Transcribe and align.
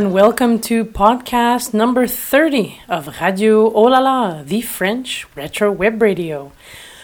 and 0.00 0.14
welcome 0.14 0.58
to 0.58 0.82
podcast 0.82 1.74
number 1.74 2.06
30 2.06 2.80
of 2.88 3.20
Radio 3.20 3.70
Oh 3.70 3.82
La 3.82 3.98
La, 3.98 4.42
the 4.42 4.62
French 4.62 5.26
retro 5.36 5.70
web 5.70 6.00
radio. 6.00 6.52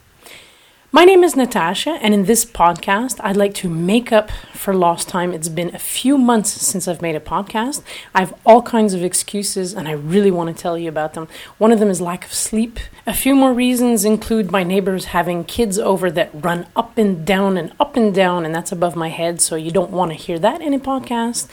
My 0.93 1.05
name 1.05 1.23
is 1.23 1.37
Natasha, 1.37 2.01
and 2.03 2.13
in 2.13 2.25
this 2.25 2.45
podcast, 2.45 3.21
I'd 3.21 3.37
like 3.37 3.55
to 3.55 3.69
make 3.69 4.11
up 4.11 4.29
for 4.53 4.75
lost 4.75 5.09
time. 5.09 5.33
It's 5.33 5.49
been 5.49 5.73
a 5.73 5.79
few 5.79 6.19
months 6.19 6.51
since 6.51 6.89
I've 6.89 7.01
made 7.01 7.15
a 7.15 7.21
podcast. 7.21 7.85
I 8.13 8.19
have 8.19 8.35
all 8.45 8.61
kinds 8.61 8.93
of 8.93 9.05
excuses, 9.05 9.73
and 9.73 9.87
I 9.87 9.93
really 9.93 10.33
want 10.33 10.55
to 10.55 10.61
tell 10.61 10.77
you 10.77 10.89
about 10.89 11.15
them. 11.15 11.29
One 11.59 11.71
of 11.71 11.79
them 11.79 11.91
is 11.91 12.01
lack 12.01 12.25
of 12.25 12.35
sleep. 12.35 12.81
A 13.07 13.15
few 13.15 13.37
more 13.37 13.53
reasons 13.53 14.05
include 14.05 14.51
my 14.51 14.65
neighbors 14.65 15.05
having 15.07 15.45
kids 15.45 15.79
over 15.79 16.11
that 16.11 16.31
run 16.35 16.67
up 16.75 16.99
and 16.99 17.25
down 17.25 17.57
and 17.57 17.73
up 17.79 17.95
and 17.95 18.13
down, 18.13 18.45
and 18.45 18.53
that's 18.53 18.73
above 18.73 18.97
my 18.97 19.11
head, 19.11 19.41
so 19.41 19.55
you 19.55 19.71
don't 19.71 19.93
want 19.93 20.11
to 20.11 20.17
hear 20.17 20.41
that 20.41 20.61
in 20.61 20.75
a 20.75 20.81
podcast. 20.81 21.47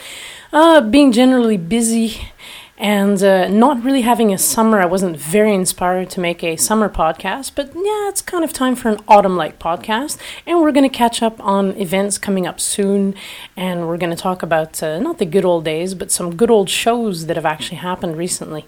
Uh, 0.51 0.81
being 0.81 1.11
generally 1.11 1.57
busy 1.57 2.31
and 2.77 3.23
uh, 3.23 3.47
not 3.47 3.83
really 3.83 4.01
having 4.01 4.31
a 4.31 4.37
summer. 4.37 4.79
I 4.79 4.85
wasn't 4.85 5.17
very 5.17 5.53
inspired 5.53 6.11
to 6.11 6.19
make 6.19 6.43
a 6.43 6.55
summer 6.57 6.89
podcast, 6.89 7.53
but 7.55 7.73
yeah, 7.73 8.07
it's 8.09 8.21
kind 8.21 8.43
of 8.43 8.53
time 8.53 8.75
for 8.75 8.89
an 8.89 8.99
autumn 9.07 9.35
like 9.35 9.57
podcast. 9.57 10.19
And 10.45 10.61
we're 10.61 10.71
going 10.71 10.87
to 10.87 10.95
catch 10.95 11.23
up 11.23 11.39
on 11.43 11.71
events 11.77 12.19
coming 12.19 12.45
up 12.45 12.59
soon, 12.59 13.15
and 13.55 13.87
we're 13.87 13.97
going 13.97 14.15
to 14.15 14.21
talk 14.21 14.43
about 14.43 14.81
uh, 14.83 14.99
not 14.99 15.17
the 15.17 15.25
good 15.25 15.43
old 15.43 15.65
days, 15.65 15.95
but 15.95 16.11
some 16.11 16.35
good 16.35 16.51
old 16.51 16.69
shows 16.69 17.25
that 17.25 17.35
have 17.35 17.45
actually 17.45 17.77
happened 17.77 18.15
recently. 18.15 18.65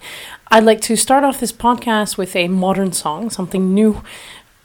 I'd 0.51 0.63
like 0.63 0.81
to 0.81 0.95
start 0.95 1.23
off 1.23 1.39
this 1.39 1.51
podcast 1.51 2.17
with 2.17 2.35
a 2.35 2.47
modern 2.47 2.91
song, 2.91 3.29
something 3.29 3.75
new 3.75 4.01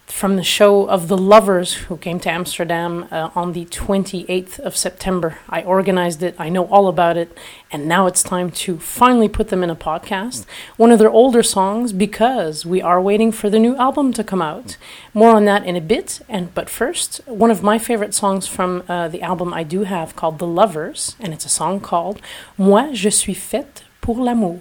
from 0.06 0.36
the 0.36 0.42
show 0.42 0.86
of 0.88 1.08
the 1.08 1.16
lovers 1.16 1.74
who 1.74 1.96
came 1.96 2.20
to 2.20 2.30
Amsterdam 2.30 3.08
uh, 3.10 3.30
on 3.34 3.52
the 3.52 3.64
28th 3.64 4.58
of 4.60 4.76
September. 4.76 5.38
I 5.48 5.62
organized 5.62 6.22
it, 6.22 6.34
I 6.38 6.50
know 6.50 6.66
all 6.66 6.88
about 6.88 7.16
it, 7.16 7.36
and 7.72 7.88
now 7.88 8.06
it's 8.06 8.22
time 8.22 8.50
to 8.50 8.78
finally 8.78 9.28
put 9.28 9.48
them 9.48 9.62
in 9.62 9.70
a 9.70 9.76
podcast. 9.76 10.44
One 10.76 10.92
of 10.92 10.98
their 10.98 11.10
older 11.10 11.42
songs 11.42 11.92
because 11.92 12.66
we 12.66 12.82
are 12.82 13.00
waiting 13.00 13.32
for 13.32 13.48
the 13.48 13.58
new 13.58 13.76
album 13.76 14.12
to 14.12 14.22
come 14.22 14.42
out. 14.42 14.76
More 15.14 15.30
on 15.30 15.46
that 15.46 15.64
in 15.64 15.74
a 15.74 15.80
bit, 15.80 16.20
and 16.28 16.54
but 16.54 16.68
first, 16.68 17.20
one 17.26 17.50
of 17.50 17.62
my 17.62 17.78
favorite 17.78 18.14
songs 18.14 18.46
from 18.46 18.82
uh, 18.88 19.08
the 19.08 19.22
album 19.22 19.54
I 19.54 19.62
do 19.62 19.84
have 19.84 20.16
called 20.16 20.38
The 20.38 20.46
Lovers, 20.46 21.16
and 21.18 21.32
it's 21.32 21.46
a 21.46 21.50
song 21.50 21.80
called 21.80 22.20
Moi 22.58 22.92
je 22.92 23.10
suis 23.10 23.34
faite 23.34 23.84
pour 24.00 24.22
l'amour. 24.22 24.60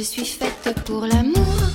Je 0.00 0.04
suis 0.04 0.24
faite 0.24 0.82
pour 0.86 1.04
l'amour. 1.04 1.69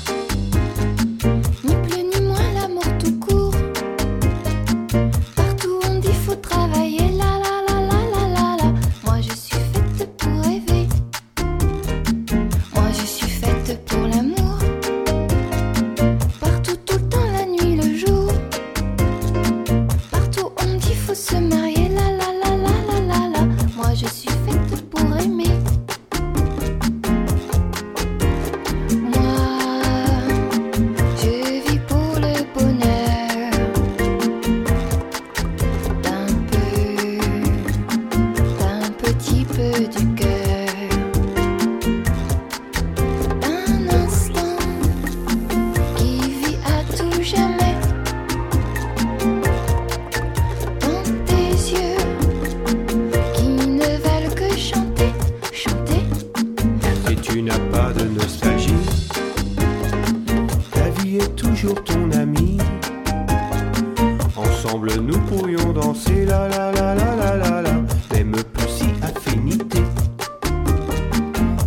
nous 64.83 65.19
pourrions 65.19 65.71
danser 65.71 66.25
la 66.25 66.49
la 66.49 66.71
la 66.71 66.95
la 66.95 67.15
la 67.15 67.37
la 67.37 67.61
la 67.61 67.73
Même 68.13 68.33
plus 68.53 68.67
si 68.67 68.85
affinité 69.01 69.79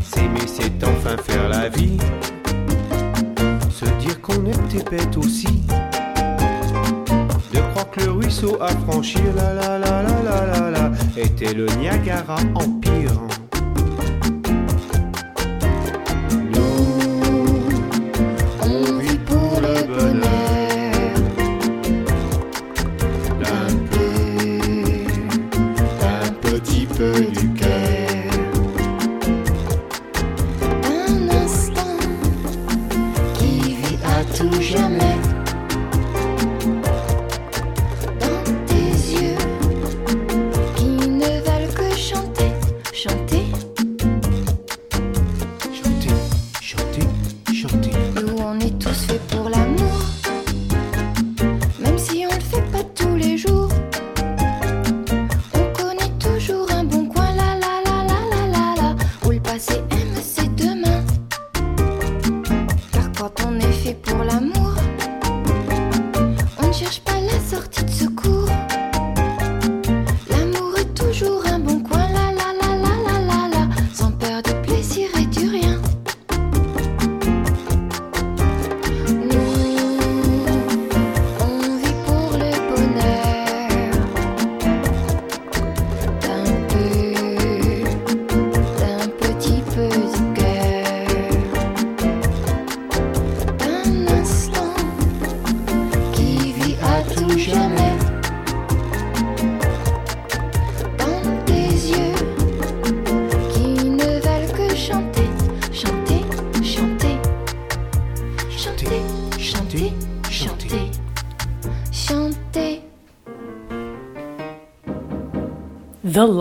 S'aimer 0.02 0.46
c'est 0.46 0.84
enfin 0.84 1.16
faire 1.16 1.48
la 1.48 1.68
vie 1.70 1.96
Se 3.70 3.86
dire 4.00 4.20
qu'on 4.20 4.44
est 4.44 4.68
tes 4.68 4.82
bêtes 4.90 5.16
aussi 5.16 5.62
De 7.52 7.60
croire 7.72 7.90
que 7.90 8.00
le 8.04 8.10
ruisseau 8.12 8.58
à 8.60 8.68
franchir 8.68 9.22
la 9.34 9.54
la 9.54 9.78
la 9.78 10.02
la 10.02 10.22
la 10.22 10.46
la 10.46 10.70
la 10.70 10.90
Était 11.16 11.54
le 11.54 11.66
Niagara 11.80 12.36
en 12.54 12.77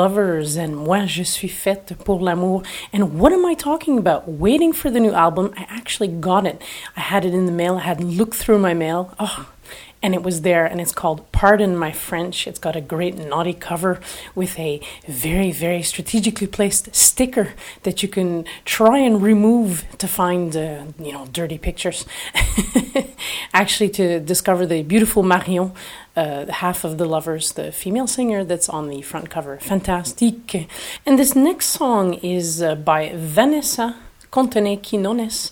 Lovers 0.07 0.55
and 0.55 0.85
Moi 0.85 1.05
je 1.05 1.21
suis 1.21 1.49
faite 1.49 1.93
pour 2.05 2.21
l'amour. 2.21 2.63
And 2.93 3.19
what 3.19 3.33
am 3.33 3.45
I 3.45 3.55
talking 3.55 3.97
about? 3.97 4.29
Waiting 4.29 4.71
for 4.71 4.89
the 4.89 5.01
new 5.01 5.11
album. 5.11 5.53
I 5.57 5.65
actually 5.67 6.07
got 6.07 6.45
it. 6.45 6.61
I 6.95 7.01
had 7.01 7.25
it 7.25 7.33
in 7.33 7.45
the 7.45 7.51
mail. 7.51 7.75
I 7.75 7.81
had 7.81 8.01
looked 8.01 8.35
through 8.35 8.59
my 8.59 8.73
mail. 8.73 9.13
Oh, 9.19 9.49
and 10.01 10.13
it 10.13 10.23
was 10.23 10.41
there 10.41 10.65
and 10.65 10.79
it's 10.79 10.93
called 10.93 11.29
Pardon 11.31 11.75
My 11.75 11.91
French. 11.91 12.47
It's 12.47 12.59
got 12.59 12.75
a 12.75 12.81
great 12.81 13.17
naughty 13.17 13.53
cover 13.53 13.99
with 14.35 14.57
a 14.59 14.81
very, 15.07 15.51
very 15.51 15.81
strategically 15.81 16.47
placed 16.47 16.95
sticker 16.95 17.53
that 17.83 18.03
you 18.03 18.09
can 18.09 18.45
try 18.65 18.99
and 18.99 19.21
remove 19.21 19.85
to 19.97 20.07
find, 20.07 20.55
uh, 20.55 20.85
you 20.99 21.11
know, 21.11 21.25
dirty 21.31 21.57
pictures. 21.57 22.05
Actually, 23.53 23.89
to 23.89 24.19
discover 24.19 24.65
the 24.65 24.83
beautiful 24.83 25.23
Marion, 25.23 25.71
uh, 26.15 26.51
half 26.51 26.83
of 26.83 26.97
the 26.97 27.05
lovers, 27.05 27.53
the 27.53 27.71
female 27.71 28.07
singer 28.07 28.43
that's 28.43 28.69
on 28.69 28.89
the 28.89 29.01
front 29.01 29.29
cover. 29.29 29.57
Fantastique. 29.59 30.67
And 31.05 31.17
this 31.17 31.35
next 31.35 31.67
song 31.67 32.15
is 32.15 32.61
uh, 32.61 32.75
by 32.75 33.11
Vanessa 33.15 33.95
Contenay 34.31 34.77
Quinones 34.77 35.51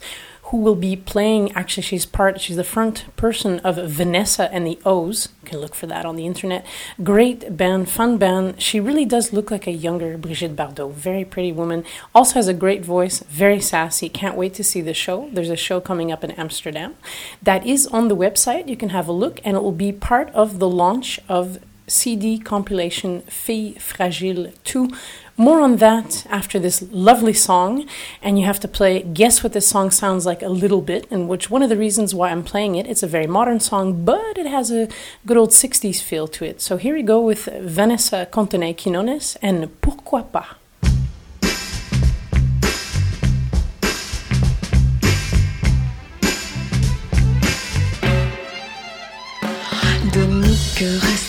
who 0.56 0.62
will 0.62 0.76
be 0.76 0.96
playing. 0.96 1.52
Actually, 1.52 1.84
she's 1.84 2.06
part. 2.06 2.40
She's 2.40 2.56
the 2.56 2.64
front 2.64 3.04
person 3.18 3.60
of 3.60 3.76
Vanessa 3.76 4.50
and 4.54 4.66
the 4.66 4.80
O's. 4.86 5.28
You 5.44 5.50
can 5.50 5.60
look 5.60 5.76
for 5.76 5.86
that 5.88 6.06
on 6.06 6.16
the 6.16 6.26
internet. 6.26 6.66
Great 7.04 7.58
band, 7.58 7.90
fun 7.90 8.18
band. 8.18 8.62
She 8.62 8.80
really 8.80 9.04
does 9.04 9.34
look 9.34 9.52
like 9.52 9.68
a 9.68 9.72
younger 9.72 10.18
Brigitte 10.18 10.56
Bardot. 10.56 10.94
Very 10.94 11.26
pretty 11.26 11.52
woman. 11.52 11.84
Also 12.14 12.36
has 12.36 12.48
a 12.48 12.54
great 12.54 12.86
voice. 12.86 13.20
Very 13.28 13.60
sassy. 13.60 14.08
Can't 14.08 14.38
wait 14.38 14.54
to 14.54 14.64
see 14.64 14.80
the 14.80 14.94
show. 14.94 15.30
There's 15.34 15.50
a 15.50 15.58
show 15.58 15.82
coming 15.82 16.10
up 16.10 16.24
in 16.24 16.32
Amsterdam 16.32 16.96
that 17.44 17.66
is 17.68 17.86
on 17.88 18.08
the 18.08 18.16
website. 18.16 18.70
You 18.70 18.78
can 18.78 18.90
have 18.90 19.10
a 19.10 19.12
look, 19.12 19.42
and 19.44 19.58
it 19.58 19.62
will 19.62 19.74
be 19.74 19.92
part 19.92 20.30
of 20.30 20.60
the 20.60 20.70
launch 20.70 21.20
of 21.28 21.60
CD 21.88 22.40
compilation 22.40 23.22
Fille 23.22 23.74
Fragile 23.80 24.52
2 24.64 24.90
more 25.38 25.60
on 25.60 25.78
that 25.78 26.26
after 26.30 26.60
this 26.60 26.84
lovely 26.92 27.34
song. 27.34 27.88
And 28.22 28.40
you 28.40 28.46
have 28.46 28.60
to 28.62 28.68
play 28.68 29.02
guess 29.02 29.44
what 29.44 29.54
this 29.54 29.68
song 29.68 29.92
sounds 29.92 30.26
like 30.26 30.42
a 30.42 30.50
little 30.50 30.82
bit, 30.82 31.08
and 31.12 31.28
which 31.28 31.50
one 31.50 31.62
of 31.62 31.70
the 31.70 31.78
reasons 31.78 32.16
why 32.16 32.30
I'm 32.30 32.44
playing 32.44 32.76
it. 32.76 32.88
It's 32.88 33.04
a 33.04 33.08
very 33.08 33.28
modern 33.28 33.60
song, 33.60 34.06
but 34.06 34.38
it 34.38 34.46
has 34.46 34.72
a 34.72 34.88
good 35.26 35.38
old 35.38 35.50
60s 35.50 36.02
feel 36.02 36.28
to 36.30 36.46
it. 36.46 36.62
So 36.62 36.78
here 36.78 36.96
we 36.96 37.04
go 37.04 37.22
with 37.22 37.50
Vanessa 37.62 38.28
Contenay 38.32 38.74
Quinones 38.74 39.38
and 39.42 39.70
Pourquoi 39.82 40.24
pas. 40.24 40.56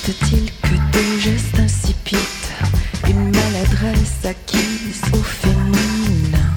Reste-t-il 0.06 0.52
que 0.62 0.76
des 0.92 1.20
gestes 1.20 1.58
insipides 1.58 2.20
maladresse 3.08 4.24
acquise 4.24 5.02
au 5.12 5.22
féminin? 5.22 6.50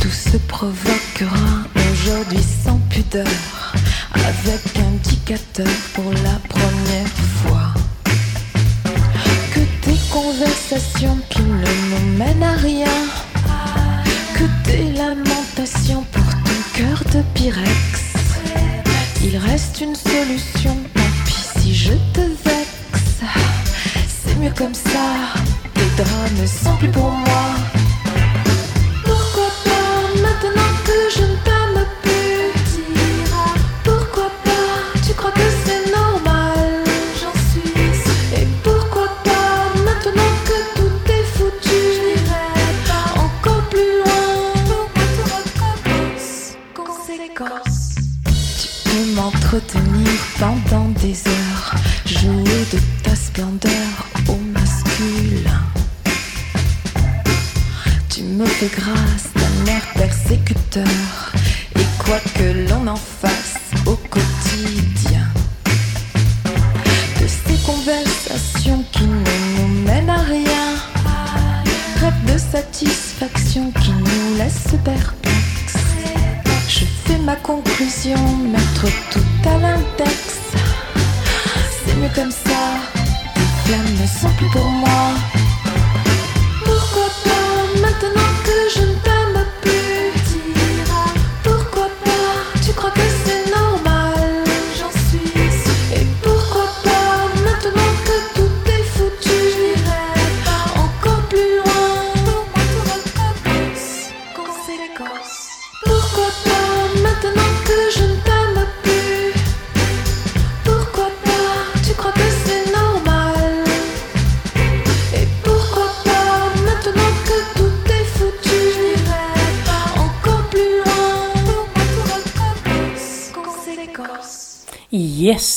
Tout 0.00 0.10
se 0.10 0.36
provoquera 0.36 1.64
aujourd'hui 1.90 2.44
sans 2.64 2.78
pudeur, 2.90 3.72
avec 4.14 4.78
indicateur 4.78 5.66
pour 5.94 6.12
la 6.12 6.38
première 6.48 7.14
fois. 7.42 7.74
Que 9.52 9.60
des 9.60 9.98
conversations 10.12 11.18
qui 11.28 11.42
ne 11.42 11.72
nous 11.90 12.18
mènent 12.18 12.42
à 12.42 12.56
rien, 12.56 12.98
que 14.34 14.44
des 14.70 14.92
lamentations 14.92 16.04
pour 16.12 16.24
ton 16.44 16.60
cœur 16.74 17.02
de 17.12 17.22
pyrex. 17.34 17.98
Il 19.24 19.36
reste 19.36 19.80
une 19.80 19.96
solution, 19.96 20.76
mieux 24.38 24.52
comme 24.56 24.74
ça. 24.74 25.34
Les 25.76 26.02
draps 26.02 26.40
ne 26.40 26.46
sont 26.46 26.76
plus 26.76 26.90
pour 26.90 27.10
moi. 27.10 27.77
Grâce 58.66 59.30
d'un 59.34 59.72
air 59.72 59.82
persécuteur, 59.94 61.32
et 61.76 61.84
quoi 62.04 62.18
que 62.34 62.68
l'on 62.68 62.88
en 62.88 62.96
fasse 62.96 63.60
au 63.86 63.94
quotidien, 64.10 65.26
de 67.20 67.26
ces 67.26 67.56
conversations 67.64 68.84
qui 68.90 69.04
ne 69.04 69.58
nous 69.60 69.84
mènent 69.84 70.10
à 70.10 70.22
rien, 70.22 70.66
rêve 72.00 72.34
de 72.34 72.38
satisfaction 72.38 73.70
qui 73.80 73.92
nous 73.92 74.36
laisse 74.38 74.74
perplexes. 74.84 75.86
Je 76.68 76.84
fais 77.04 77.18
ma 77.18 77.36
conclusion, 77.36 78.18
mettre 78.50 78.86
tout 79.10 79.48
à 79.48 79.58
l'index. 79.58 80.38
C'est 81.86 81.94
mieux 81.96 82.10
comme 82.14 82.32
ça 82.32 82.78
flammes 83.68 83.94
ne 84.00 84.06
sont 84.06 84.34
plus 84.36 84.50
pour 84.50 84.64
moi. 84.64 85.47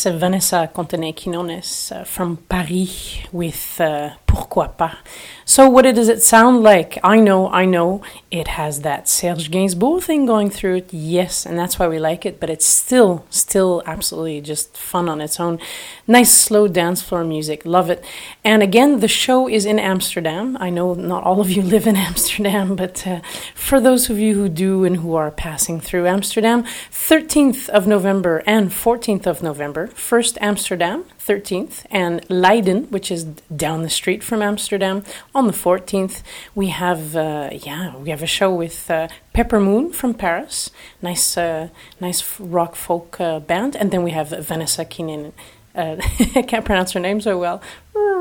Vanessa 0.10 0.70
Contenay 0.74 1.14
Quinones 1.14 1.92
uh, 1.92 2.04
from 2.04 2.38
Paris 2.38 3.20
with 3.32 3.80
uh, 3.80 4.12
Pourquoi 4.32 4.70
pas. 4.78 4.96
So, 5.44 5.68
what 5.68 5.82
does 5.82 6.08
it 6.08 6.24
sound 6.24 6.64
like? 6.64 6.98
I 7.04 7.20
know, 7.20 7.50
I 7.50 7.66
know, 7.66 8.02
it 8.32 8.48
has 8.48 8.80
that 8.80 9.10
Serge 9.10 9.52
Gainsbourg 9.52 10.04
thing 10.04 10.26
going 10.26 10.50
through 10.50 10.76
it, 10.78 10.94
yes, 10.94 11.46
and 11.46 11.60
that's 11.60 11.78
why 11.78 11.90
we 11.90 12.00
like 12.00 12.26
it, 12.26 12.40
but 12.40 12.50
it's 12.50 12.66
still, 12.66 13.26
still 13.30 13.84
absolutely 13.86 14.40
just 14.40 14.78
fun 14.78 15.10
on 15.10 15.20
its 15.20 15.38
own. 15.38 15.60
Nice 16.08 16.32
slow 16.32 16.70
dance 16.70 17.02
floor 17.02 17.26
music, 17.26 17.66
love 17.66 17.90
it. 17.90 18.06
And 18.46 18.64
again, 18.64 19.02
the 19.02 19.10
show 19.10 19.50
is 19.50 19.66
in 19.66 19.80
Amsterdam. 19.80 20.56
I 20.62 20.70
know 20.70 20.94
not 20.94 21.26
all 21.26 21.42
of 21.42 21.52
you 21.52 21.62
live 21.76 21.86
in 21.86 21.98
Amsterdam, 21.98 22.78
but 22.78 23.06
uh, 23.06 23.20
for 23.54 23.82
those 23.82 24.10
of 24.10 24.18
you 24.18 24.36
who 24.36 24.48
do 24.48 24.86
and 24.86 24.98
who 24.98 25.16
are 25.16 25.30
passing 25.30 25.82
through 25.82 26.08
Amsterdam, 26.08 26.64
13th 26.90 27.68
of 27.68 27.86
November 27.86 28.44
and 28.46 28.70
14th 28.70 29.28
of 29.28 29.44
November, 29.44 29.88
first 29.88 30.38
Amsterdam, 30.40 31.04
13th, 31.28 31.86
and 31.92 32.28
Leiden, 32.30 32.86
which 32.86 33.12
is 33.12 33.24
down 33.56 33.84
the 33.84 33.90
street 33.90 34.24
from 34.24 34.42
Amsterdam, 34.42 35.04
on 35.36 35.48
the 35.48 35.54
14th. 35.54 36.24
We 36.56 36.68
have, 36.68 37.16
uh, 37.16 37.50
yeah, 37.52 37.96
we 37.98 38.10
have 38.10 38.24
a 38.24 38.28
show 38.28 38.54
with 38.54 38.90
uh, 38.90 39.08
Pepper 39.34 39.60
Moon 39.60 39.94
from 39.94 40.14
Paris, 40.14 40.72
nice, 41.02 41.38
uh, 41.38 41.70
nice 42.00 42.40
rock 42.40 42.76
folk 42.76 43.20
uh, 43.20 43.40
band, 43.40 43.76
and 43.76 43.92
then 43.92 44.04
we 44.04 44.12
have 44.12 44.30
Vanessa 44.30 44.84
Keenan. 44.84 45.34
Uh, 45.76 45.98
I 46.36 46.42
can't 46.42 46.66
pronounce 46.66 46.94
her 46.94 47.00
name 47.00 47.22
so 47.22 47.38
well. 47.38 47.62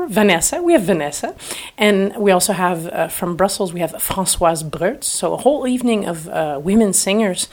Vanessa, 0.07 0.61
we 0.61 0.73
have 0.73 0.83
Vanessa, 0.83 1.35
and 1.77 2.15
we 2.17 2.31
also 2.31 2.53
have 2.53 2.87
uh, 2.87 3.07
from 3.07 3.35
Brussels 3.35 3.71
we 3.71 3.79
have 3.81 3.91
Françoiz 3.93 4.63
Breut. 4.67 5.03
So 5.03 5.33
a 5.33 5.37
whole 5.37 5.67
evening 5.67 6.05
of 6.05 6.25
women 6.63 6.91
singers, 6.91 7.47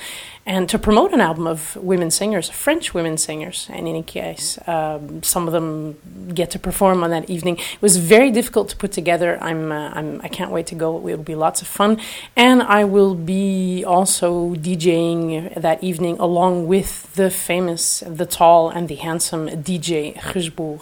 and 0.48 0.66
to 0.70 0.78
promote 0.78 1.12
an 1.12 1.20
album 1.20 1.46
of 1.46 1.76
women 1.76 2.10
singers, 2.10 2.48
French 2.48 2.94
women 2.94 3.18
singers. 3.18 3.68
In 3.68 3.86
any 3.86 4.02
case, 4.02 4.58
um, 4.66 5.22
some 5.22 5.46
of 5.46 5.52
them 5.52 5.98
get 6.32 6.50
to 6.52 6.58
perform 6.58 7.04
on 7.04 7.10
that 7.10 7.28
evening. 7.28 7.58
It 7.58 7.82
was 7.82 7.98
very 7.98 8.30
difficult 8.30 8.70
to 8.70 8.76
put 8.76 8.90
together. 8.90 9.36
I'm, 9.42 9.70
uh, 9.70 9.90
I'm 9.92 10.22
I 10.22 10.28
can't 10.28 10.50
wait 10.50 10.66
to 10.68 10.74
go. 10.74 10.96
It 10.96 11.02
will 11.02 11.18
be 11.18 11.34
lots 11.34 11.60
of 11.60 11.68
fun, 11.68 12.00
and 12.34 12.62
I 12.62 12.84
will 12.84 13.14
be 13.14 13.84
also 13.84 14.54
DJing 14.54 15.54
that 15.54 15.84
evening 15.84 16.16
along 16.18 16.66
with 16.66 17.12
the 17.12 17.30
famous, 17.30 18.02
the 18.06 18.24
tall, 18.24 18.70
and 18.70 18.88
the 18.88 18.96
handsome 18.96 19.48
DJ 19.48 20.14
Guusbourg. 20.32 20.80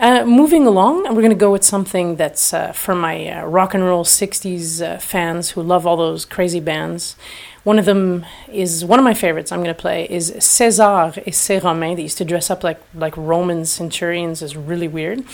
Uh, 0.00 0.24
moving 0.24 0.64
along, 0.64 1.02
we're 1.02 1.22
going 1.26 1.28
to 1.30 1.34
go 1.34 1.50
with 1.50 1.64
something 1.64 2.14
that's 2.14 2.54
uh, 2.54 2.70
for 2.70 2.94
my 2.94 3.28
uh, 3.28 3.44
rock 3.44 3.74
and 3.74 3.84
roll 3.84 4.04
60s 4.04 4.80
uh, 4.80 4.96
fans 4.98 5.50
who 5.50 5.60
love 5.60 5.88
all 5.88 5.96
those 5.96 6.24
crazy 6.24 6.60
bands. 6.60 7.16
One 7.64 7.78
of 7.78 7.86
them 7.86 8.24
is 8.52 8.84
one 8.84 8.98
of 8.98 9.04
my 9.04 9.14
favorites. 9.14 9.50
I'm 9.50 9.62
going 9.62 9.74
to 9.74 9.80
play 9.80 10.06
is 10.08 10.32
César 10.38 11.20
et 11.26 11.34
ses 11.34 11.62
Romains. 11.62 11.96
They 11.96 12.02
used 12.02 12.18
to 12.18 12.24
dress 12.24 12.50
up 12.50 12.62
like 12.62 12.80
like 12.94 13.16
Roman 13.16 13.64
centurions. 13.64 14.42
is 14.42 14.56
really 14.56 14.88
weird, 14.88 15.24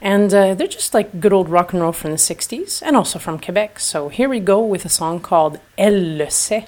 and 0.00 0.32
uh, 0.32 0.54
they're 0.54 0.66
just 0.66 0.94
like 0.94 1.20
good 1.20 1.32
old 1.32 1.48
rock 1.48 1.72
and 1.72 1.82
roll 1.82 1.92
from 1.92 2.10
the 2.10 2.16
'60s 2.16 2.82
and 2.82 2.96
also 2.96 3.18
from 3.18 3.38
Quebec. 3.38 3.78
So 3.78 4.08
here 4.08 4.28
we 4.28 4.40
go 4.40 4.60
with 4.64 4.84
a 4.84 4.88
song 4.88 5.20
called 5.20 5.60
Elle 5.76 6.16
le 6.18 6.30
sait. 6.30 6.64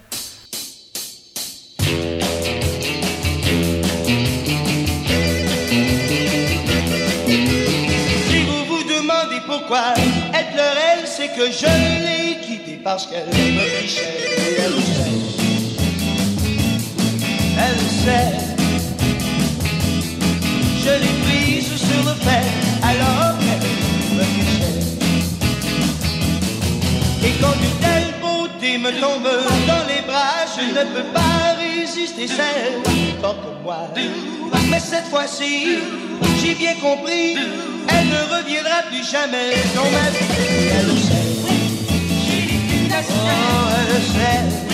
Si 8.28 8.44
vous 8.44 8.64
vous 8.66 8.85
demandez 8.85 9.40
pourquoi 9.46 9.94
être 10.35 10.54
leur 10.56 10.76
elle, 10.76 11.06
c'est 11.06 11.28
que 11.28 11.50
je 11.50 11.66
l'ai 12.04 12.16
parce 12.87 13.08
qu'elle 13.08 13.26
me 13.26 13.61
fichait 13.80 14.06
Elle. 18.08 18.38
Je 20.84 20.92
l'ai 21.02 21.16
prise 21.25 21.70
sur 21.76 22.02
le 22.04 22.14
fait 22.25 22.46
alors 22.82 23.34
qu'elle 23.40 24.16
me 24.16 24.22
fichait. 24.22 24.80
Et 27.25 27.32
quand 27.40 27.54
une 27.54 27.78
telle 27.80 28.14
beauté 28.20 28.78
me 28.78 28.92
tombe 29.00 29.28
dans 29.66 29.84
les 29.88 30.02
bras, 30.06 30.46
je 30.56 30.62
ne 30.70 30.84
peux 30.94 31.08
pas 31.12 31.56
résister, 31.58 32.28
celle 32.28 32.80
porte 33.20 33.38
moi. 33.64 33.88
Mais 34.70 34.78
cette 34.78 35.06
fois-ci, 35.06 35.78
j'ai 36.40 36.54
bien 36.54 36.75
compris, 36.75 37.36
elle 37.88 38.08
ne 38.08 38.22
reviendra 38.36 38.82
plus 38.88 39.04
jamais 39.10 39.54
dans 39.75 39.90
ma 39.90 40.10
vie. 40.10 40.26
Elle 40.78 40.86
le 40.86 40.96
sait. 40.96 41.26
Oh, 42.98 43.28
elle 43.78 43.88
le 43.94 44.00
sait. 44.00 44.65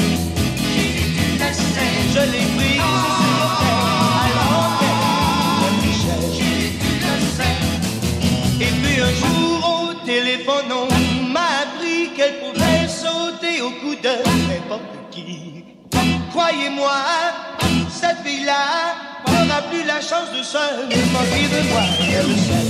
M'a 11.33 11.62
appris 11.62 12.11
qu'elle 12.17 12.39
pouvait 12.41 12.89
sauter 12.89 13.61
au 13.61 13.71
cou 13.71 13.95
de 13.95 14.15
n'importe 14.49 15.11
qui. 15.11 15.65
Croyez-moi, 16.31 16.93
cette 17.91 18.19
fille-là 18.25 18.95
n'aura 19.29 19.62
plus 19.71 19.85
la 19.85 20.01
chance 20.01 20.31
de 20.37 20.43
se 20.43 20.59
moquer 21.12 21.49
de 21.49 21.69
moi. 21.71 21.83
Elle 22.01 22.29
le 22.29 22.37
sait. 22.37 22.67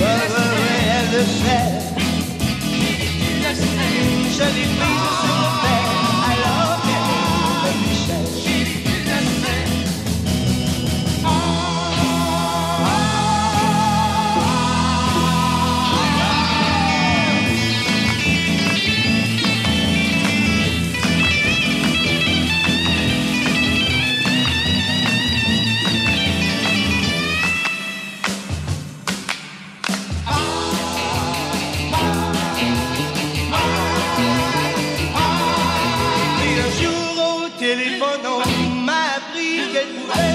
Ouais, 0.00 0.18
ouais, 0.32 0.48
ouais, 0.64 0.82
elle 0.98 1.10
le 1.18 1.24
sait. 1.24 1.88
Je 4.38 4.44
l'ai 4.44 4.68
prise 4.76 5.37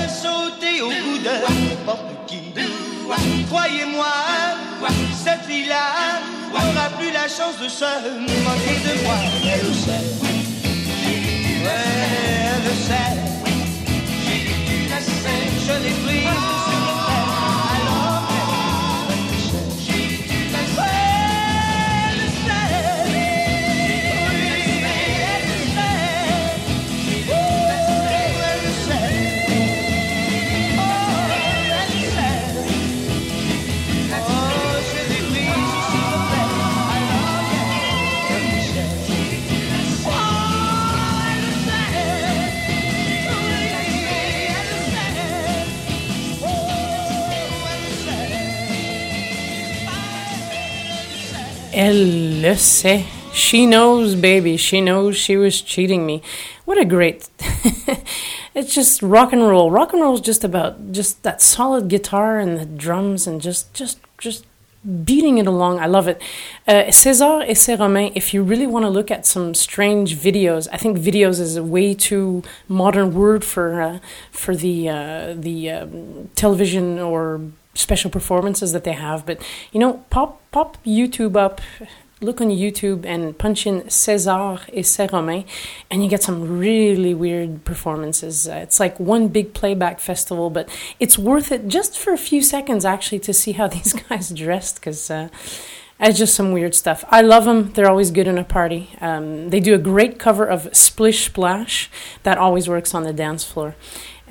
sauter 0.08 0.82
au 0.82 0.90
cou 0.90 1.18
de 1.18 1.34
n'importe 1.70 2.12
qui. 2.28 2.54
Croyez-moi, 3.48 4.14
cette 5.24 5.44
fille-là 5.48 5.86
n'aura 6.52 6.90
plus 6.98 7.12
la 7.12 7.28
chance 7.28 7.58
de 7.62 7.68
se 7.68 7.86
moquer 8.46 8.78
de 8.86 8.94
moi. 9.04 9.16
Elle 9.46 9.68
le 9.68 9.74
sait. 9.74 10.06
Ouais, 11.64 11.90
elle 12.46 12.64
le 12.64 12.76
sait. 12.88 13.14
Je 15.66 15.74
l'ai 15.84 15.96
prise 16.06 16.12
elle 51.84 52.42
le 52.42 52.56
sait. 52.56 53.00
Sait. 53.00 53.06
She 53.34 53.66
knows, 53.66 54.16
baby. 54.16 54.58
She 54.58 54.80
knows 54.80 55.18
she 55.18 55.36
was 55.36 55.62
cheating 55.62 56.06
me. 56.06 56.22
What 56.66 56.78
a 56.78 56.86
great. 56.86 57.30
it's 58.56 58.74
just 58.74 59.02
rock 59.02 59.34
and 59.34 59.42
roll. 59.42 59.72
Rock 59.72 59.92
and 59.92 60.02
roll 60.02 60.13
is 60.13 60.22
just 60.22 60.44
about 60.44 60.92
just 60.92 61.24
that 61.24 61.42
solid 61.42 61.88
guitar 61.90 62.40
and 62.40 62.58
the 62.58 62.66
drums 62.66 63.28
and 63.28 63.42
just, 63.42 63.74
just, 63.74 64.00
just 64.18 64.46
beating 65.04 65.40
it 65.40 65.48
along. 65.48 65.80
I 65.80 65.88
love 65.88 66.08
it. 66.08 66.22
Uh, 66.68 66.84
César 66.90 67.44
et 67.48 67.58
ses 67.58 67.78
Romains, 67.80 68.13
if 68.16 68.34
you 68.34 68.44
really 68.44 68.68
want 68.68 68.84
to 68.84 68.90
look 68.90 69.10
at 69.10 69.25
some 69.25 69.54
strange 69.54 70.16
videos, 70.16 70.68
I 70.72 70.78
think 70.78 70.98
videos 70.98 71.40
is 71.40 71.58
a 71.58 71.63
way 71.63 71.94
too 71.94 72.44
modern 72.68 73.13
word 73.13 73.44
for 73.44 73.82
uh, 73.82 74.00
for 74.32 74.56
the 74.56 74.90
uh, 74.90 75.34
the 75.36 75.72
um, 75.72 76.30
television 76.36 77.00
or 77.00 77.42
special 77.74 78.10
performances 78.10 78.72
that 78.74 78.84
they 78.84 78.94
have. 78.94 79.25
But 79.25 79.42
you 79.72 79.80
know, 79.80 80.06
pop 80.10 80.42
pop 80.51 80.77
YouTube 80.86 81.36
up. 81.36 81.62
Look 82.22 82.39
on 82.39 82.48
YouTube 82.48 83.06
and 83.06 83.38
punch 83.38 83.68
in 83.68 83.82
César 83.82 84.62
et 84.72 84.86
ses 84.86 85.12
Romains, 85.12 85.44
and 85.92 86.01
you 86.01 86.10
get 86.10 86.24
some 86.24 86.58
really 86.58 87.13
weird 87.13 87.65
performances. 87.65 88.48
Uh, 88.48 88.62
it's 88.63 88.80
like 88.80 88.98
one 88.98 89.27
big 89.27 89.53
playback 89.53 90.00
festival, 90.00 90.50
but 90.50 90.70
it's 91.01 91.18
worth 91.18 91.51
it 91.51 91.68
just 91.68 92.00
for 92.00 92.13
a 92.13 92.18
few 92.18 92.42
seconds 92.42 92.86
actually 92.86 93.20
to 93.20 93.34
see 93.34 93.51
how 93.51 93.68
these 93.75 93.92
guys 93.92 94.30
dressed 94.30 94.75
because 94.75 95.12
uh, 95.12 95.27
it's 96.00 96.18
just 96.18 96.36
some 96.36 96.51
weird 96.51 96.75
stuff. 96.75 97.06
I 97.10 97.22
love 97.22 97.46
them. 97.46 97.72
They're 97.74 97.89
always 97.89 98.12
good 98.12 98.27
in 98.27 98.38
a 98.38 98.44
party. 98.44 98.89
Um, 99.00 99.50
they 99.50 99.60
do 99.60 99.74
a 99.74 99.77
great 99.77 100.20
cover 100.20 100.46
of 100.46 100.75
Splish 100.75 101.25
Splash 101.25 101.89
that 102.24 102.38
always 102.38 102.68
works 102.68 102.94
on 102.94 103.03
the 103.03 103.13
dance 103.13 103.44
floor. 103.44 103.75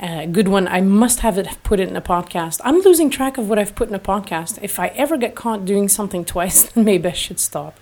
Good 0.02 0.48
one. 0.48 0.66
I 0.66 0.80
must 0.80 1.20
have 1.20 1.38
it 1.38 1.46
put 1.62 1.78
it 1.78 1.88
in 1.88 1.94
a 1.94 2.00
podcast. 2.00 2.60
I'm 2.64 2.80
losing 2.80 3.08
track 3.08 3.38
of 3.38 3.48
what 3.48 3.56
I've 3.56 3.76
put 3.76 3.88
in 3.88 3.94
a 3.94 4.00
podcast. 4.00 4.58
If 4.60 4.80
I 4.80 4.88
ever 4.88 5.16
get 5.16 5.36
caught 5.36 5.64
doing 5.64 5.88
something 5.88 6.24
twice, 6.24 6.62
then 6.72 6.84
maybe 6.84 7.08
I 7.08 7.12
should 7.12 7.38
stop. 7.38 7.78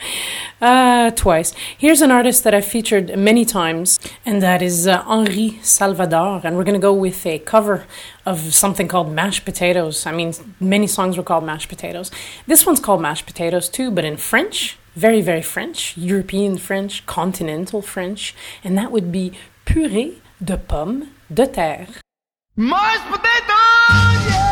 Uh, 0.61 1.13
twice. 1.13 1.55
Here's 1.79 2.03
an 2.03 2.11
artist 2.11 2.45
that 2.45 2.53
I've 2.53 2.67
featured 2.67 3.17
many 3.17 3.47
times, 3.47 3.99
and 4.27 4.43
that 4.43 4.61
is 4.61 4.87
uh, 4.87 5.03
Henri 5.07 5.61
Salvador. 5.63 6.43
And 6.45 6.59
we're 6.59 6.65
going 6.65 6.75
to 6.75 6.87
go 6.91 6.93
with 6.93 7.25
a 7.25 7.39
cover 7.39 7.87
of 8.27 8.53
something 8.55 8.87
called 8.87 9.11
Mashed 9.11 9.47
Potatoes. 9.47 10.05
I 10.05 10.13
mean, 10.13 10.35
many 10.61 10.87
songs 10.87 11.17
were 11.17 11.23
called 11.23 11.45
Mashed 11.45 11.71
Potatoes. 11.71 12.11
This 12.47 12.67
one's 12.67 12.81
called 12.81 13.01
Mashed 13.01 13.25
Potatoes 13.25 13.71
too, 13.71 13.91
but 13.91 14.05
in 14.05 14.19
French. 14.19 14.77
Very, 14.95 15.23
very 15.23 15.43
French. 15.43 15.97
European 15.97 16.59
French, 16.59 17.07
continental 17.07 17.81
French. 17.81 18.35
And 18.63 18.77
that 18.77 18.93
would 18.93 19.11
be 19.11 19.33
purée 19.65 20.17
de 20.45 20.59
pommes 20.59 21.09
de 21.33 21.47
terre. 21.47 21.87
Mas 22.63 23.01
poder 23.05 23.41
yeah! 24.29 24.50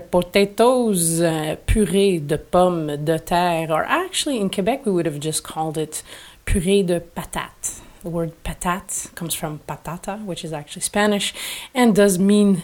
Potatoes, 0.00 1.20
uh, 1.20 1.56
purée 1.66 2.26
de 2.26 2.36
pommes 2.36 2.96
de 3.04 3.18
terre, 3.18 3.70
or 3.70 3.84
actually 3.84 4.40
in 4.40 4.50
Quebec 4.50 4.86
we 4.86 4.92
would 4.92 5.06
have 5.06 5.20
just 5.20 5.42
called 5.42 5.76
it 5.78 6.02
purée 6.46 6.84
de 6.84 7.00
patate. 7.00 7.80
The 8.02 8.10
word 8.10 8.32
patate 8.44 9.14
comes 9.14 9.34
from 9.34 9.60
patata, 9.68 10.24
which 10.24 10.44
is 10.44 10.52
actually 10.52 10.82
Spanish, 10.82 11.32
and 11.74 11.94
does 11.94 12.18
mean, 12.18 12.62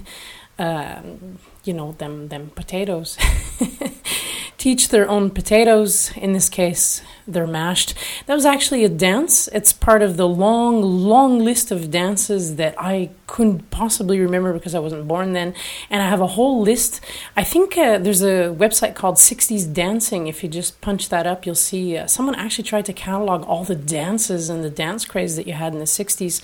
uh, 0.59 1.01
you 1.65 1.73
know, 1.73 1.93
them 1.93 2.29
them 2.29 2.51
potatoes. 2.55 3.17
Teach 4.59 4.88
their 4.88 5.09
own 5.09 5.31
potatoes. 5.31 6.11
In 6.17 6.33
this 6.33 6.49
case, 6.49 7.00
they're 7.29 7.47
mashed. 7.47 7.95
That 8.27 8.35
was 8.35 8.45
actually 8.45 8.85
a 8.85 8.88
dance. 8.88 9.47
It's 9.49 9.73
part 9.73 10.03
of 10.03 10.17
the 10.17 10.27
long, 10.27 10.83
long 10.83 11.38
list 11.38 11.71
of 11.71 11.93
dances 11.93 12.57
that 12.57 12.75
I 12.77 13.11
couldn't 13.29 13.71
possibly 13.71 14.19
remember 14.19 14.53
because 14.53 14.75
I 14.75 14.81
wasn't 14.81 15.07
born 15.07 15.33
then. 15.33 15.55
And 15.90 16.03
I 16.03 16.09
have 16.09 16.21
a 16.21 16.27
whole 16.27 16.61
list. 16.61 17.01
I 17.37 17.44
think 17.44 17.79
uh, 17.79 17.99
there's 17.99 18.23
a 18.23 18.53
website 18.53 18.97
called 18.97 19.14
60s 19.14 19.73
Dancing. 19.73 20.27
If 20.27 20.42
you 20.42 20.49
just 20.49 20.81
punch 20.81 21.09
that 21.11 21.25
up, 21.25 21.47
you'll 21.47 21.55
see 21.55 21.97
uh, 21.97 22.09
someone 22.09 22.35
actually 22.35 22.64
tried 22.64 22.87
to 22.87 22.92
catalog 22.92 23.44
all 23.44 23.62
the 23.62 23.77
dances 23.77 24.49
and 24.51 24.64
the 24.64 24.71
dance 24.71 25.05
craze 25.05 25.37
that 25.37 25.47
you 25.47 25.53
had 25.53 25.73
in 25.73 25.79
the 25.79 25.85
60s. 25.85 26.42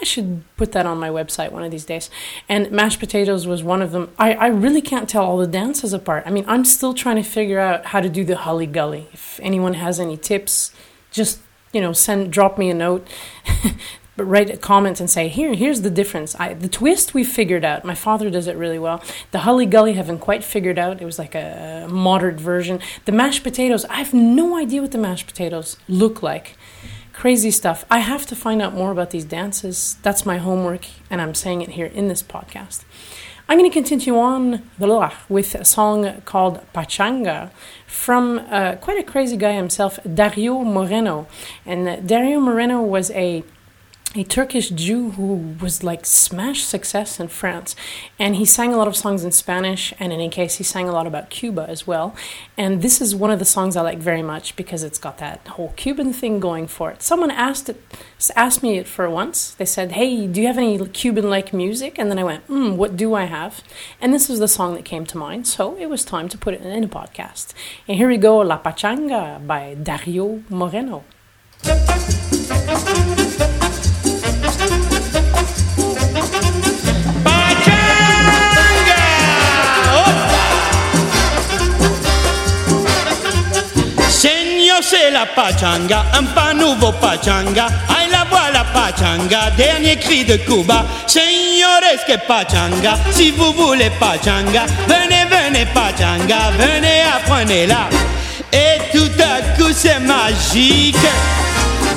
I 0.00 0.04
should 0.04 0.44
put 0.56 0.72
that 0.72 0.86
on 0.86 0.98
my 0.98 1.10
website 1.10 1.52
one 1.52 1.62
of 1.62 1.70
these 1.70 1.84
days. 1.84 2.10
And 2.48 2.70
mashed 2.70 3.00
potatoes 3.00 3.46
was 3.46 3.62
one 3.62 3.82
of 3.82 3.92
them. 3.92 4.10
I, 4.18 4.34
I 4.34 4.46
really 4.46 4.80
can't 4.80 5.08
tell 5.08 5.24
all 5.24 5.36
the 5.36 5.46
dances 5.46 5.92
apart. 5.92 6.24
I 6.26 6.30
mean, 6.30 6.44
I'm 6.48 6.64
still 6.64 6.94
trying 6.94 7.16
to 7.16 7.22
figure 7.22 7.60
out 7.60 7.86
how 7.86 8.00
to 8.00 8.08
do 8.08 8.24
the 8.24 8.36
Hully 8.36 8.66
Gully. 8.66 9.08
If 9.12 9.38
anyone 9.42 9.74
has 9.74 10.00
any 10.00 10.16
tips, 10.16 10.72
just 11.10 11.40
you 11.72 11.80
know, 11.80 11.92
send 11.92 12.32
drop 12.32 12.58
me 12.58 12.70
a 12.70 12.74
note. 12.74 13.06
but 14.16 14.24
write 14.24 14.50
a 14.50 14.56
comment 14.56 15.00
and 15.00 15.08
say, 15.08 15.28
here, 15.28 15.54
here's 15.54 15.82
the 15.82 15.90
difference. 15.90 16.34
I, 16.38 16.54
the 16.54 16.68
twist 16.68 17.14
we 17.14 17.24
figured 17.24 17.64
out. 17.64 17.84
My 17.84 17.94
father 17.94 18.28
does 18.28 18.46
it 18.46 18.56
really 18.56 18.78
well. 18.78 19.02
The 19.30 19.40
Hully 19.40 19.66
Gully 19.66 19.94
haven't 19.94 20.18
quite 20.18 20.44
figured 20.44 20.78
out. 20.78 21.00
It 21.00 21.04
was 21.04 21.18
like 21.18 21.34
a 21.34 21.86
moderate 21.90 22.38
version. 22.38 22.80
The 23.04 23.12
mashed 23.12 23.42
potatoes, 23.42 23.84
I 23.86 23.94
have 23.94 24.12
no 24.12 24.56
idea 24.56 24.82
what 24.82 24.90
the 24.90 24.98
mashed 24.98 25.26
potatoes 25.26 25.76
look 25.88 26.22
like 26.22 26.56
crazy 27.20 27.50
stuff. 27.50 27.84
I 27.90 27.98
have 27.98 28.24
to 28.26 28.34
find 28.34 28.62
out 28.62 28.72
more 28.72 28.90
about 28.90 29.10
these 29.10 29.26
dances. 29.26 29.98
That's 30.02 30.24
my 30.24 30.38
homework, 30.38 30.86
and 31.10 31.20
I'm 31.20 31.34
saying 31.34 31.60
it 31.60 31.72
here 31.72 31.84
in 31.84 32.08
this 32.08 32.22
podcast. 32.22 32.82
I'm 33.46 33.58
going 33.58 33.70
to 33.70 33.74
continue 33.74 34.16
on 34.18 34.62
the 34.78 34.86
with 35.28 35.54
a 35.54 35.66
song 35.66 36.22
called 36.24 36.60
Pachanga 36.72 37.50
from 37.86 38.38
uh, 38.48 38.76
quite 38.76 38.98
a 38.98 39.02
crazy 39.02 39.36
guy 39.36 39.52
himself, 39.52 39.98
Dario 40.02 40.60
Moreno. 40.64 41.26
And 41.66 42.08
Dario 42.08 42.40
Moreno 42.40 42.80
was 42.80 43.10
a 43.10 43.44
a 44.16 44.24
Turkish 44.24 44.70
Jew 44.70 45.10
who 45.10 45.54
was 45.60 45.84
like 45.84 46.04
smash 46.04 46.64
success 46.64 47.20
in 47.20 47.28
France. 47.28 47.76
And 48.18 48.36
he 48.36 48.44
sang 48.44 48.74
a 48.74 48.76
lot 48.76 48.88
of 48.88 48.96
songs 48.96 49.24
in 49.24 49.30
Spanish, 49.30 49.94
and 50.00 50.12
in 50.12 50.20
any 50.20 50.28
case, 50.28 50.56
he 50.56 50.64
sang 50.64 50.88
a 50.88 50.92
lot 50.92 51.06
about 51.06 51.30
Cuba 51.30 51.64
as 51.68 51.86
well. 51.86 52.14
And 52.58 52.82
this 52.82 53.00
is 53.00 53.14
one 53.14 53.30
of 53.30 53.38
the 53.38 53.44
songs 53.44 53.76
I 53.76 53.82
like 53.82 53.98
very 53.98 54.22
much 54.22 54.56
because 54.56 54.82
it's 54.82 54.98
got 54.98 55.18
that 55.18 55.46
whole 55.48 55.72
Cuban 55.76 56.12
thing 56.12 56.40
going 56.40 56.66
for 56.66 56.90
it. 56.90 57.02
Someone 57.02 57.30
asked 57.30 57.68
it, 57.68 57.80
asked 58.34 58.62
me 58.62 58.78
it 58.78 58.88
for 58.88 59.08
once. 59.08 59.54
They 59.54 59.64
said, 59.64 59.92
"Hey, 59.92 60.26
do 60.26 60.40
you 60.40 60.46
have 60.48 60.58
any 60.58 60.84
Cuban-like 60.88 61.52
music?" 61.52 61.98
And 61.98 62.10
then 62.10 62.18
I 62.18 62.24
went, 62.24 62.44
"Hmm, 62.44 62.76
what 62.76 62.96
do 62.96 63.14
I 63.14 63.24
have?" 63.24 63.62
And 64.00 64.12
this 64.12 64.28
was 64.28 64.40
the 64.40 64.48
song 64.48 64.74
that 64.74 64.84
came 64.84 65.06
to 65.06 65.18
mind, 65.18 65.46
so 65.46 65.76
it 65.76 65.88
was 65.88 66.04
time 66.04 66.28
to 66.30 66.38
put 66.38 66.54
it 66.54 66.62
in 66.62 66.84
a 66.84 66.88
podcast. 66.88 67.54
And 67.86 67.96
here 67.96 68.08
we 68.08 68.16
go, 68.16 68.38
La 68.38 68.58
Pachanga 68.58 69.46
by 69.46 69.74
Dario 69.74 70.42
Moreno. 70.48 71.04
La 85.10 85.26
pachanga, 85.26 86.04
un 86.14 86.24
pas 86.24 86.52
nouveau 86.54 86.92
pachanga. 86.92 87.66
Aïe 87.88 88.08
la 88.10 88.24
voilà 88.30 88.64
pachanga, 88.72 89.50
dernier 89.56 89.96
cri 89.96 90.24
de 90.24 90.36
Cuba. 90.36 90.84
Señores 91.06 92.04
que 92.06 92.16
pachanga, 92.26 92.98
si 93.12 93.30
vous 93.30 93.52
voulez 93.52 93.90
pachanga, 93.98 94.64
venez, 94.86 95.24
venez 95.30 95.66
pachanga, 95.66 96.50
venez 96.58 97.02
apprenez-la. 97.16 97.88
Et 98.52 98.80
tout 98.92 99.22
à 99.22 99.42
coup 99.56 99.72
c'est 99.72 100.00
magique, 100.00 100.96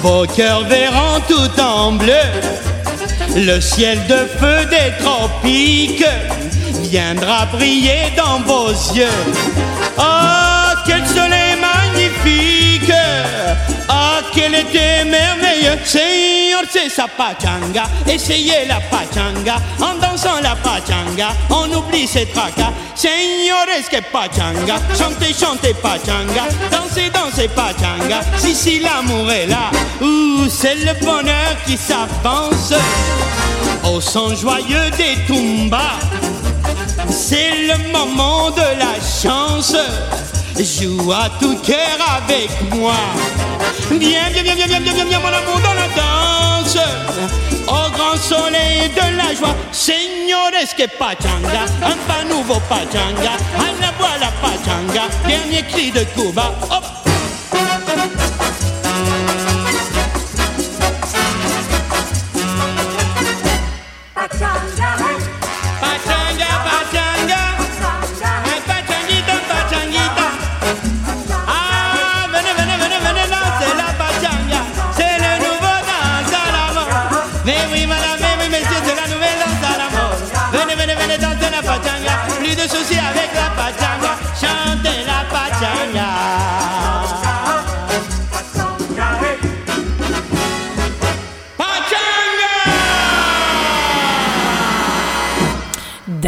vos 0.02 0.26
cœurs 0.28 0.65
verront 0.65 1.19
tout 1.28 1.62
en 1.62 1.93
bleu. 1.93 2.26
Le 3.36 3.60
ciel 3.60 3.99
de 4.08 4.28
feu 4.39 4.65
des 4.65 4.93
tropiques 5.04 6.06
viendra 6.84 7.47
briller 7.47 8.13
dans 8.15 8.39
vos 8.41 8.69
yeux. 8.93 9.08
Oh, 9.97 10.73
quel 10.86 11.06
soleil 11.08 11.33
Ah, 14.34 14.36
quel 14.36 14.56
était 14.56 15.06
merveilleux! 15.06 15.78
Seigneur, 15.84 16.62
c'est 16.69 16.89
sa 16.89 17.08
pachanga. 17.08 17.84
Essayez 18.08 18.65
la 18.67 18.80
pachanga. 18.89 19.58
En 19.80 19.96
dansant 20.00 20.39
la 20.41 20.56
pachanga, 20.56 21.30
on 21.50 21.72
oublie 21.72 22.08
ses 22.08 22.26
tracas. 22.28 22.72
Seigneur, 22.96 23.65
est-ce 23.78 23.89
que 23.89 24.02
pachanga? 24.12 24.76
Chantez, 24.98 25.34
chantez 25.34 25.74
pachanga. 25.74 26.46
Dansez, 26.72 27.10
dansez 27.10 27.48
pachanga. 27.50 28.22
Si, 28.38 28.56
si, 28.56 28.80
l'amour 28.80 29.32
est 29.32 29.48
là. 29.48 29.72
Ouh, 30.02 30.48
c'est 30.50 30.76
le 30.76 30.93
bonheur 31.06 31.56
qui 31.65 31.78
s'avance. 31.78 32.74
Au 33.84 34.00
son 34.02 34.36
joyeux 34.36 34.89
des 34.98 35.17
tumbas. 35.28 36.00
C'est 37.10 37.52
le 37.67 37.91
moment 37.91 38.50
de 38.52 38.80
la 38.80 38.96
chance. 39.22 39.76
Joue 40.58 41.12
à 41.12 41.30
tout 41.39 41.58
cœur 41.58 41.98
avec 42.17 42.50
moi. 42.74 42.93
Viens, 43.91 44.29
viens, 44.31 44.43
viens, 44.43 44.55
viens, 44.55 44.67
viens, 44.67 44.79
viens, 44.79 44.93
viens, 44.93 45.05
viens, 45.05 45.19
mon 45.19 45.27
amour 45.27 45.59
dans 45.62 45.73
la 45.73 45.88
danse. 45.95 46.77
Au 47.67 47.89
grand 47.91 48.17
soleil 48.17 48.89
de 48.89 49.17
la 49.17 49.33
joie, 49.33 49.55
Señores 49.71 50.75
que 50.77 50.88
pachanga, 50.97 51.65
un 51.81 51.97
pas 52.07 52.23
nouveau 52.27 52.59
pachanga, 52.69 53.33
à 53.57 53.81
la 53.81 53.91
voilà 53.97 54.31
pachanga, 54.41 55.07
dernier 55.27 55.63
cri 55.63 55.91
de 55.91 56.03
Cuba. 56.15 56.53
Hop. 56.69 57.03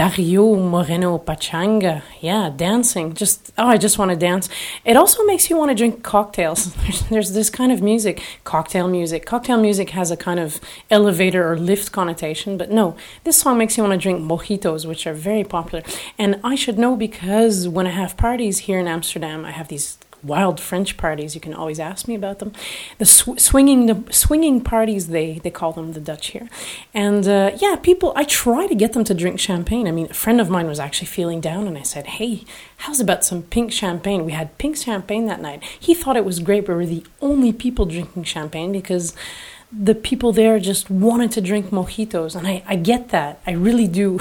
Dario 0.06 0.56
Moreno 0.56 1.18
Pachanga. 1.18 2.04
Yeah, 2.22 2.52
dancing. 2.56 3.16
Just 3.16 3.52
oh, 3.58 3.66
I 3.66 3.78
just 3.78 3.98
want 3.98 4.12
to 4.12 4.16
dance. 4.16 4.50
It 4.84 4.96
also 4.96 5.24
makes 5.24 5.50
you 5.50 5.58
want 5.58 5.72
to 5.72 5.76
drink 5.76 6.04
cocktails. 6.04 6.74
There's, 6.84 7.02
there's 7.10 7.32
this 7.34 7.50
kind 7.50 7.72
of 7.72 7.82
music, 7.82 8.22
cocktail 8.44 8.88
music. 8.88 9.26
Cocktail 9.26 9.60
music 9.60 9.90
has 9.92 10.12
a 10.12 10.18
kind 10.18 10.40
of 10.40 10.62
elevator 10.92 11.52
or 11.52 11.58
lift 11.58 11.92
connotation, 11.92 12.56
but 12.56 12.70
no, 12.70 12.96
this 13.24 13.38
song 13.38 13.58
makes 13.58 13.78
you 13.78 13.84
want 13.84 14.00
to 14.00 14.04
drink 14.06 14.20
mojitos, 14.22 14.86
which 14.86 15.08
are 15.08 15.14
very 15.14 15.44
popular. 15.44 15.84
And 16.20 16.40
I 16.44 16.54
should 16.54 16.78
know 16.78 16.96
because 16.96 17.68
when 17.68 17.88
I 17.88 17.92
have 18.02 18.16
parties 18.16 18.60
here 18.68 18.80
in 18.80 18.88
Amsterdam, 18.88 19.44
I 19.44 19.52
have 19.52 19.70
these 19.70 19.98
wild 20.26 20.60
French 20.60 20.98
parties. 20.98 21.36
You 21.36 21.42
can 21.42 21.54
always 21.54 21.80
ask 21.80 22.08
me 22.08 22.16
about 22.16 22.40
them. 22.40 22.52
The 22.98 23.06
sw- 23.06 23.40
swinging 23.40 23.86
the 23.86 24.04
swinging 24.12 24.62
parties 24.62 25.08
they 25.08 25.40
they 25.40 25.52
call 25.52 25.72
them 25.74 25.94
the 25.94 26.00
Dutch 26.00 26.28
here, 26.28 26.48
and 26.94 27.28
uh, 27.28 27.52
yeah, 27.58 27.76
people. 27.76 28.14
I 28.16 28.24
try 28.24 28.68
to 28.68 28.76
get 28.76 28.94
them 28.94 29.04
to 29.06 29.14
drink 29.14 29.40
champagne. 29.40 29.88
I 29.88 29.92
mean, 29.92 30.08
a 30.10 30.14
friend 30.14 30.42
of 30.42 30.50
mine 30.50 30.68
was 30.68 30.80
actually 30.80 31.08
feeling 31.08 31.42
down, 31.42 31.68
and 31.68 31.78
I 31.78 31.84
said, 31.84 32.08
"Hey, 32.08 32.44
how's 32.78 33.00
about 33.00 33.24
some 33.24 33.44
pink 33.44 33.72
champagne?" 33.72 34.26
We 34.26 34.32
had 34.32 34.58
pink 34.58 34.78
champagne 34.78 35.26
that 35.28 35.42
night. 35.42 35.64
He 35.64 35.94
thought 35.94 36.18
it 36.18 36.26
was 36.26 36.40
great, 36.40 36.68
we 36.68 36.74
were 36.74 36.86
the 36.86 37.06
only 37.22 37.54
people 37.54 37.86
drinking 37.86 38.24
champagne 38.24 38.72
because. 38.72 39.14
The 39.78 39.96
people 39.96 40.32
there 40.32 40.58
just 40.60 40.90
wanted 40.90 41.32
to 41.34 41.42
drink 41.42 41.66
mojitos, 41.72 42.36
and 42.36 42.48
I, 42.48 42.64
I 42.66 42.76
get 42.76 43.10
that. 43.10 43.42
I 43.46 43.52
really 43.52 43.88
do. 43.88 44.20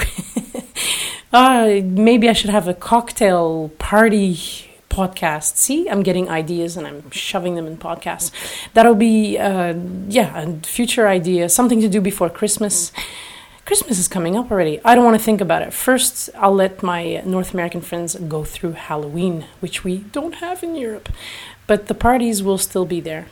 uh, 1.33 1.79
maybe 1.83 2.27
I 2.27 2.33
should 2.33 2.49
have 2.49 2.67
a 2.67 2.73
cocktail 2.73 3.69
party 3.77 4.74
podcast. 4.95 5.57
See, 5.57 5.89
I'm 5.89 6.03
getting 6.03 6.29
ideas 6.29 6.77
and 6.77 6.87
I'm 6.87 7.11
shoving 7.11 7.55
them 7.55 7.67
in 7.67 7.77
podcasts. 7.77 8.31
That'll 8.73 9.01
be, 9.11 9.37
uh, 9.37 9.73
yeah, 10.07 10.29
a 10.41 10.45
future 10.77 11.07
idea, 11.07 11.49
something 11.49 11.81
to 11.81 11.89
do 11.89 12.01
before 12.01 12.29
Christmas. 12.29 12.91
Christmas 13.65 13.97
is 13.97 14.07
coming 14.07 14.37
up 14.37 14.51
already. 14.51 14.79
I 14.85 14.93
don't 14.95 15.03
want 15.03 15.17
to 15.17 15.23
think 15.23 15.41
about 15.41 15.61
it. 15.63 15.73
First, 15.73 16.29
I'll 16.37 16.53
let 16.53 16.83
my 16.83 17.21
North 17.25 17.51
American 17.53 17.81
friends 17.81 18.15
go 18.35 18.43
through 18.43 18.73
Halloween, 18.73 19.45
which 19.59 19.83
we 19.83 19.93
don't 20.17 20.35
have 20.35 20.63
in 20.63 20.75
Europe. 20.75 21.09
But 21.67 21.87
the 21.87 21.95
parties 21.95 22.43
will 22.43 22.59
still 22.59 22.85
be 22.85 23.01
there. 23.01 23.25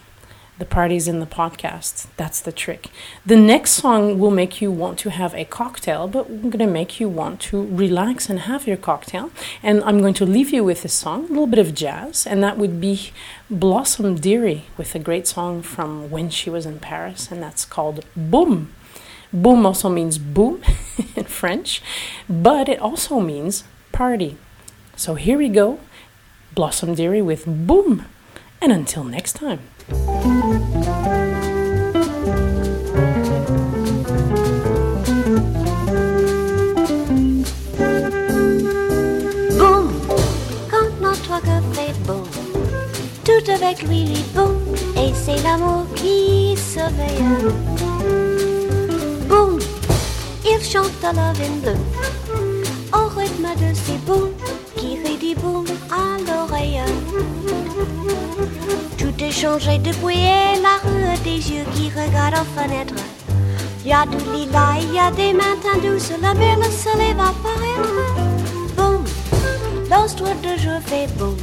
The 0.60 0.66
parties 0.66 1.08
in 1.08 1.20
the 1.20 1.26
podcast. 1.26 2.08
That's 2.16 2.40
the 2.40 2.52
trick. 2.52 2.90
The 3.26 3.36
next 3.36 3.72
song 3.72 4.20
will 4.20 4.32
make 4.32 4.62
you 4.62 4.72
want 4.72 5.00
to 5.00 5.10
have 5.10 5.34
a 5.34 5.46
cocktail, 5.46 6.08
but 6.08 6.30
we're 6.30 6.52
going 6.52 6.60
to 6.60 6.68
make 6.68 7.00
you 7.00 7.10
want 7.10 7.40
to 7.42 7.66
relax 7.66 8.30
and 8.30 8.42
have 8.42 8.68
your 8.68 8.78
cocktail. 8.78 9.32
And 9.64 9.84
I'm 9.84 10.00
going 10.00 10.14
to 10.16 10.26
leave 10.26 10.52
you 10.52 10.64
with 10.64 10.84
this 10.84 10.94
song, 10.94 11.26
a 11.26 11.28
little 11.30 11.48
bit 11.48 11.60
of 11.60 11.74
jazz, 11.74 12.28
and 12.28 12.44
that 12.44 12.58
would 12.58 12.80
be 12.80 13.12
Blossom 13.50 14.16
Dearie 14.16 14.66
with 14.78 14.94
a 14.94 15.00
great 15.00 15.28
song 15.28 15.64
from 15.64 16.12
when 16.12 16.30
she 16.30 16.50
was 16.50 16.66
in 16.66 16.80
Paris, 16.80 17.32
and 17.32 17.42
that's 17.42 17.66
called 17.66 18.06
Boom. 18.16 18.74
Boom 19.34 19.66
also 19.66 19.90
means 19.90 20.20
boom 20.20 20.62
in 21.16 21.26
French, 21.26 21.82
but 22.30 22.70
it 22.70 22.80
also 22.80 23.20
means 23.20 23.64
party. 23.92 24.38
So 24.96 25.16
here 25.16 25.40
we 25.40 25.50
go 25.50 25.80
Blossom 26.54 26.94
Dearie 26.94 27.22
with 27.22 27.46
Boom. 27.48 28.06
And 28.64 28.72
until 28.72 29.04
next 29.04 29.34
time. 29.34 29.60
Tout 43.26 43.52
avec 43.52 43.84
lui 43.84 44.06
lui 44.06 44.24
boum, 44.34 44.56
et 44.96 45.12
c'est 45.14 45.44
l'amour 45.44 45.86
qui 45.96 46.56
se 46.56 46.80
veille. 46.80 47.22
Boum, 49.28 49.60
il 50.46 50.64
chante 50.64 50.86
Love 51.04 51.42
in 51.42 51.56
Blue, 51.62 51.80
au 52.94 53.08
rythme 53.20 53.50
de 53.58 53.74
ses 53.74 53.98
boum, 54.06 54.30
qui 54.78 54.98
dit 55.20 55.36
boum 55.36 55.66
à 55.92 56.18
l'oreille. 56.26 56.82
Changé 59.34 59.78
depuis 59.80 60.20
et 60.20 60.62
la 60.62 60.78
rue 60.84 61.18
des 61.24 61.52
yeux 61.52 61.66
qui 61.74 61.90
regardent 61.90 62.36
aux 62.36 62.60
fenêtres. 62.60 62.94
Y 63.84 63.92
a 63.92 64.06
du 64.06 64.18
lilas, 64.32 64.80
y 64.94 65.00
a 65.00 65.12
des 65.12 65.34
matins 65.34 65.80
douces, 65.84 66.12
la 66.22 66.34
mer, 66.36 66.58
le 66.58 66.72
soleil 66.72 67.14
va 67.14 67.34
paraître. 67.44 67.90
Boum, 68.78 69.04
l'astre 69.90 70.24
de 70.24 70.62
jour 70.62 70.80
fait 70.86 71.08
boum. 71.18 71.36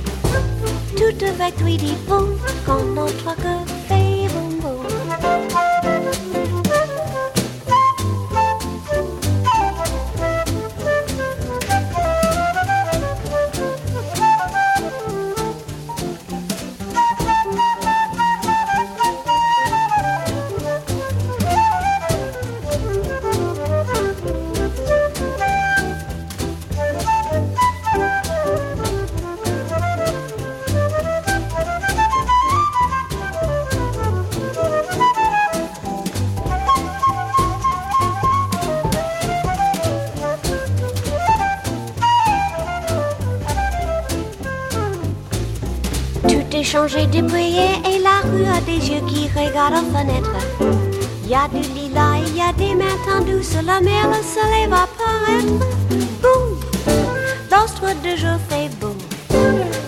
Tout 0.96 1.24
avec 1.24 1.61
lui 1.61 1.76
dit 1.76 1.96
boum, 2.09 2.38
quand 2.64 2.83
notre 2.94 3.37
cœur 3.37 3.66
fait 3.88 4.10
Est 46.61 46.64
changé 46.64 47.07
depuis 47.07 47.57
et 47.57 47.99
la 48.01 48.20
rue 48.29 48.44
a 48.44 48.61
des 48.61 48.90
yeux 48.90 49.01
qui 49.09 49.31
regardent 49.35 49.83
aux 49.83 49.96
fenêtres. 49.96 50.37
Y 51.27 51.35
a 51.35 51.49
du 51.49 51.62
lilas, 51.73 52.18
y 52.37 52.42
a 52.42 52.53
des 52.53 52.75
matins 52.75 53.25
douces, 53.27 53.55
la 53.64 53.81
mer, 53.81 54.07
le 54.09 54.23
soleil 54.23 54.66
va 54.68 54.87
paraître. 54.99 55.55
Boum, 56.20 56.59
l'astre 57.51 57.87
de 58.05 58.14
jour 58.14 58.38
fait 58.51 58.68
boum. 58.79 58.94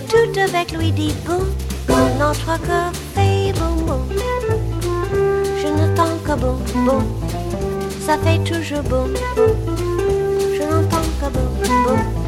Tout 0.09 0.39
avec 0.39 0.71
lui 0.71 0.91
dit 0.91 1.13
boum, 1.27 1.45
notre 2.17 2.59
cœur 2.65 2.91
fait 3.13 3.53
boum 3.59 3.85
boum. 3.85 4.07
Je 5.61 5.67
n'entends 5.67 6.17
que 6.25 6.33
boum 6.39 6.59
boum, 6.85 7.03
ça 8.03 8.17
fait 8.17 8.39
toujours 8.39 8.81
boum 8.81 9.13
boum. 9.35 9.55
Je 10.57 10.63
n'entends 10.63 11.09
que 11.21 11.29
boum 11.29 11.53
boum. 11.85 12.23